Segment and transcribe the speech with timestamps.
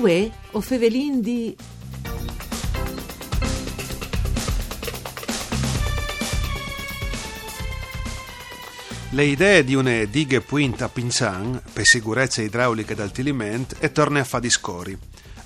[0.00, 1.54] Uè, o fevelin di...
[9.10, 14.20] Le idee di une dighe puint a Pincian, per sicurezza idraulica ed altiliment, e torna
[14.20, 14.96] a fa discori.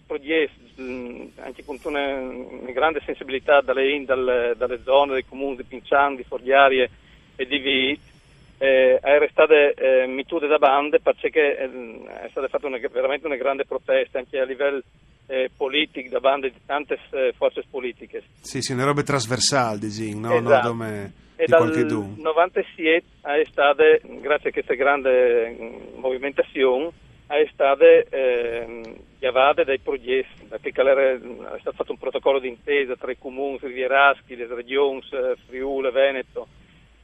[0.07, 0.51] progetto,
[1.41, 6.89] anche con una, grande sensibilità dalle, dalle, dalle, zone dei comuni di Pincian, di Forghiarie
[7.35, 7.99] e di Vit,
[8.59, 11.69] eh, è stata eh, mitude da bande perché eh,
[12.23, 14.81] è stata fatta una, veramente una grande protesta anche a livello
[15.27, 18.23] eh, politico da bande di tante eh, forze politiche.
[18.39, 20.35] Sì, sì, una roba trasversale, diciamo, no?
[20.37, 20.73] Esatto.
[20.73, 21.71] no e dal
[22.17, 26.91] 97 è stata, grazie a questa grande mm, movimentazione,
[27.25, 33.17] è stata eh, chiavata dai progetti, perché è stato fatto un protocollo d'intesa tra i
[33.17, 36.47] comuni rivieraschi, le regioni, eh, Friuli, Veneto,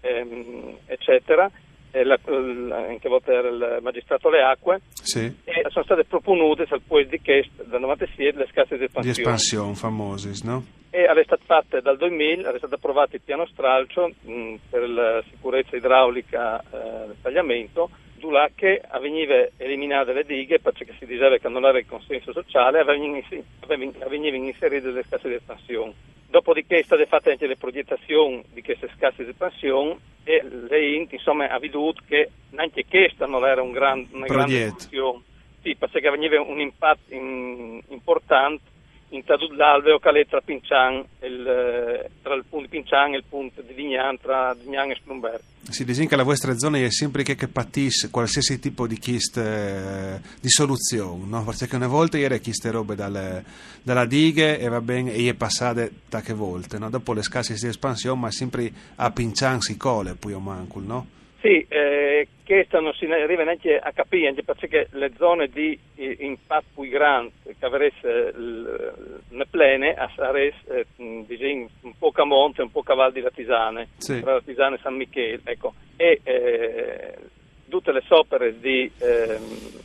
[0.01, 1.49] ehm, eccetera,
[1.91, 5.33] la, la, anche a volte era il magistrato alle acque, sì.
[5.67, 9.15] E sono state proponute dal di Chest dal 97 le scasse di espansione.
[9.15, 10.65] Di espansione, famose, no?
[10.89, 15.23] E è stata fatta dal 2000, è stato approvato il piano stralcio mh, per la
[15.29, 17.89] sicurezza idraulica eh, del tagliamento,
[18.29, 22.79] là che avveniva eliminare le dighe perché si diceva che non era il consenso sociale,
[22.79, 25.93] avveniva inserire le scasse di espansione.
[26.29, 31.47] Dopodiché state fatte anche le progettazioni di queste scasse di espansione e le INT insomma
[31.47, 35.21] ha veduto che neanche questa non era un gran, una grande soluzione,
[35.67, 38.75] sì, perché avveniva un impatto in, importante
[39.09, 39.23] in
[39.55, 44.17] l'alveo che tra Pincian, il, tra il punto di Pincian e il punto di Vignan,
[44.19, 45.39] tra Vignan e Splumberg.
[45.69, 49.41] Si dice che la vostra zona è sempre che, che patisce qualsiasi tipo di chiste
[49.41, 51.43] eh, di soluzione, no?
[51.43, 53.43] perché una volta era chiste robe dalle,
[53.81, 56.89] dalla dighe e va bene, e è passate tante volte, no?
[56.89, 61.15] dopo le scarse di espansione, ma sempre a Pincian si cole, poi o manco, no?
[61.39, 66.81] Sì, eh, questo non si arriva neanche a capire, anche perché le zone di impatto
[66.81, 72.95] più grandi che avresse le plene sarebbero eh, un po' a monte, un po' a
[72.95, 74.19] val di Latisane, sì.
[74.19, 75.73] tra Latisane e San Michele, ecco.
[75.95, 77.15] e eh,
[77.69, 79.37] tutte le opere di eh,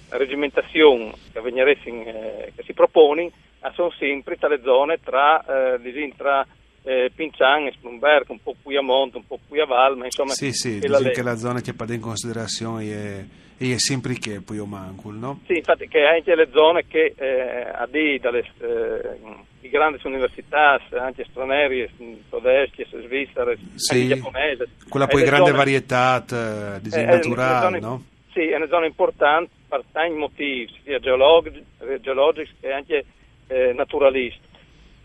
[0.09, 3.31] regimentazione che, eh, che si propongono
[3.75, 6.47] sono sempre tra le zone tra, eh, tra
[6.84, 10.05] eh, Pincian e Splumberg, un po' qui a monte, un po' qui a Val, ma
[10.05, 10.33] insomma...
[10.33, 13.27] Sì, sì, dice che la zona che prende in considerazione
[13.57, 15.41] è, è sempre che poi o mancul, no?
[15.47, 21.25] Sì, infatti che anche le zone che eh, a di dalle eh, grandi università, anche
[21.31, 21.89] stranieri,
[22.29, 24.65] tedeschi, svizzere, sì, giapponesi.
[24.89, 28.05] Quella poi grande zone, varietà eh, di eh, naturale, no?
[28.33, 31.65] Sì, è una zona importante per tanti motivi, sia geologici,
[32.01, 33.05] geologici che anche
[33.47, 34.41] eh, naturalisti.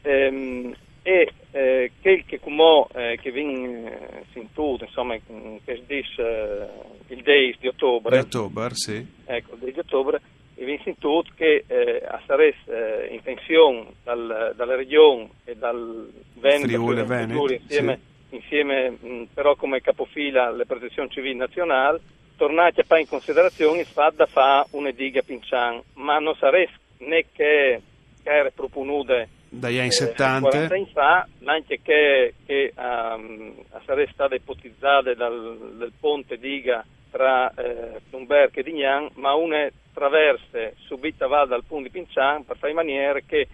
[0.02, 0.76] Ehm,
[1.08, 7.22] e eh, quel che come eh, che viene eh, sentito insomma che dice eh, il
[7.22, 10.20] days di ottobre di ottobre sì ecco il di ottobre
[10.54, 16.12] e viene sentito che eh, a Sares eh, in pensione dal, dalla regione e dal
[16.34, 18.36] Veneto Friuli, Veneto insieme, sì.
[18.36, 22.00] insieme mh, però come capofila alle protezioni civili nazionali
[22.36, 26.74] tornati a fare in considerazione il fatto da fare una diga Pincian ma non sarebbe
[26.98, 27.82] né che,
[28.22, 29.26] che era proponuta
[29.58, 33.54] dagli anni 70 40 anni fa, anche che, che um,
[33.86, 40.76] sarebbe stata ipotizzata dal, dal ponte diga tra eh, Plumberg e Dignan, ma una traverse
[40.86, 43.48] subita va dal punto di Pincian per fare in maniera che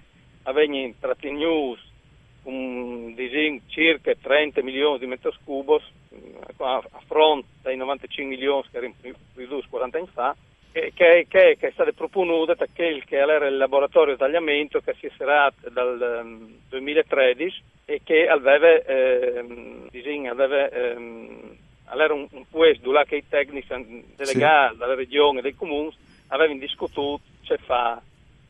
[0.43, 1.79] avvenga intrattenuto
[2.43, 5.81] un disegno circa 30 milioni di metri cubos
[6.57, 8.93] a, fronte dei 95 milioni che erano
[9.35, 10.35] ridotti 40 anni fa
[10.73, 14.95] che, che, che, è stato proposto da quel che era il laboratorio di tagliamento che
[14.99, 19.45] si è serato dal um, 2013 e che aveva, eh,
[19.91, 23.67] disegno, aveva ehm, era un, un puesto là che i tecnici
[24.15, 24.79] delegati sì.
[24.79, 25.95] dalla regione e dei comuni
[26.27, 28.01] avevano discusso se fa.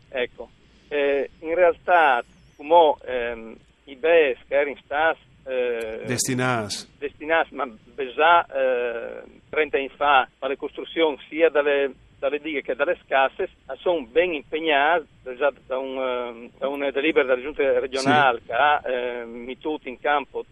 [0.09, 0.49] Ecco.
[0.87, 2.23] Eh, in realtà,
[2.55, 3.55] come ehm,
[3.85, 7.69] i BES che erano stati eh, destinati, destinati ma
[8.15, 11.91] già eh, 30 anni fa alle costruzioni sia dalle
[12.23, 13.49] dalle dighe che dalle scasse
[13.79, 15.05] sono ben impegnati
[15.35, 18.45] già da, un, ehm, da una delibera della giunta regionale sì.
[18.45, 20.45] che ha eh, messo in campo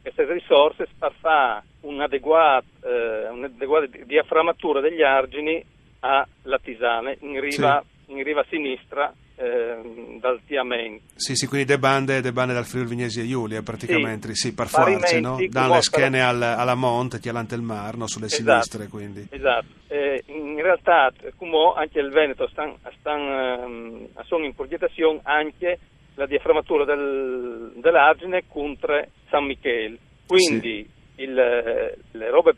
[0.00, 5.64] queste risorse per fare un'adeguata, eh, un'adeguata diaframmatura degli argini
[5.98, 8.12] alla Tisane in riva, sì.
[8.12, 10.98] in riva sinistra eh, dal Tiamen.
[11.14, 14.54] Sì, sì, quindi le bande, de bande dal Friuli Vignesi e Giulia praticamente, sì, sì
[14.54, 15.38] per farci, no?
[15.48, 18.06] Dalle schene al, alla Monte, chialante il Mar, no?
[18.06, 19.26] sulle esatto, sinistre quindi.
[19.30, 25.78] Esatto, eh, in realtà come anche il Veneto sta, um, sono in progettazione anche
[26.14, 31.22] la diaframmatura del, dell'argine contro San Michele, quindi sì.
[31.22, 32.54] il, le robe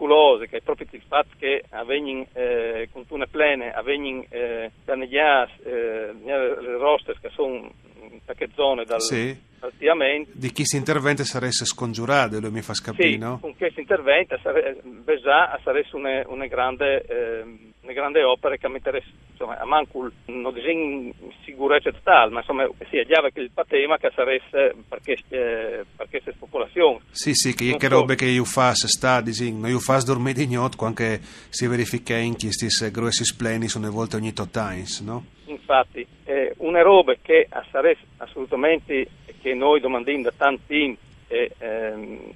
[0.00, 4.70] pericolose, che è proprio il fatto che avvengono eh, con una plene, avvengono eh,
[5.62, 7.70] eh, le roste che sono
[8.24, 9.36] qualche zone dal, sì.
[9.58, 10.30] dal tiamento.
[10.32, 13.38] Di chi si interventa sarebbe scongiurato, lui mi fa scapire, sì, no?
[13.40, 14.80] con chi si interventa sarebbe,
[15.62, 17.04] sarebbe una, una grande...
[17.06, 21.12] Eh, le grandi opere che mettere insomma, a manco non disegno
[21.44, 26.08] sicurezza totale, ma insomma si è già che il patema che sarebbe per queste, per
[26.08, 27.00] queste popolazioni.
[27.10, 31.20] Sì, sì, che, che robe che io faccio sta, disegno, io faccio dormire notte anche
[31.48, 35.24] si verifica in questi grossi spleni sono volte ogni tot times, no?
[35.46, 39.08] Infatti, eh, una roba che sarebbe assolutamente,
[39.40, 42.34] che noi domandiamo da tanti tempo, e ehm,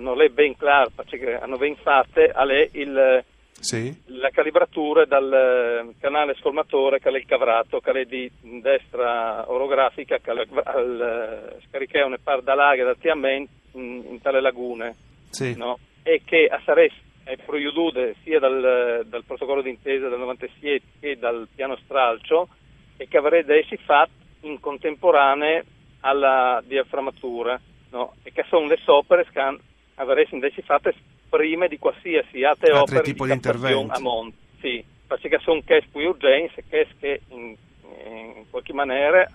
[0.00, 3.24] non è ben chiaro perché hanno ben fatte, è il
[3.62, 4.02] sì.
[4.06, 10.16] la calibratura dal eh, canale scolmatore che è il cavrato, che è di destra orografica,
[10.16, 10.20] è
[10.64, 14.94] al eh, scaricheone par da laghe da Tiamen in, in tale lagune.
[15.30, 15.56] Sì.
[15.56, 15.78] No?
[16.02, 16.92] E che a Sares
[17.24, 22.48] è proiudude sia dal, dal protocollo d'intesa del 97 che dal piano stralcio
[22.96, 24.10] e che avrebbe essi fatti
[24.40, 25.62] in contemporanea
[26.00, 27.60] alla diaframmatura
[27.90, 28.14] no?
[28.24, 29.58] e che sono le opere che
[29.94, 30.92] avresti invece fatte
[31.32, 34.36] prima di qualsiasi altre Altri opere tipo di, di a monte.
[34.60, 37.56] Sì, perché sono casi più urgenti, casi che in,
[38.04, 39.26] in, qualche maniera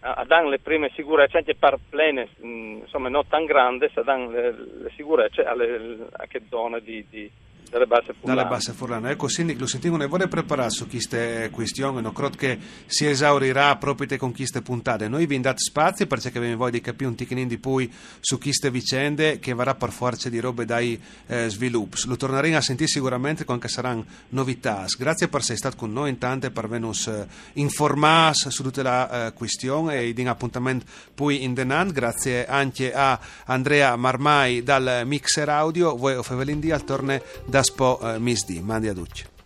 [0.00, 4.50] eh, dare le prime sicurezze anche per plene, insomma non tan grandi, dare le,
[4.82, 7.30] le sicurezze alle, a che zone di, di
[7.70, 8.36] dalle basse furlane.
[8.36, 9.10] Dalle basse furlane.
[9.10, 13.76] Ecco, Sindic, lo sentivo, ne vorrei preparare su queste questioni, non credo che si esaurirà
[13.76, 15.08] proprio con queste puntate.
[15.08, 17.88] Noi vi date spazio perché abbiamo voglia di capire un ticchino di più
[18.20, 22.06] su queste vicende che varrà per forza di robe dai eh, sviluppi.
[22.06, 24.84] Lo torneremo a sentire sicuramente che saranno novità.
[24.98, 29.26] Grazie per essere stato con noi intanto e per venus eh, informare su tutta la
[29.26, 31.92] eh, questione e di un appuntamento poi in denant.
[31.92, 35.96] Grazie anche a Andrea Marmai dal Mixer Audio.
[35.96, 38.60] Voi, Fevelin al torne da da spo eh, misdi.
[38.60, 39.37] Mandi a duce.